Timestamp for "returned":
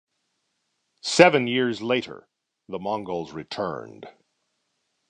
3.33-4.07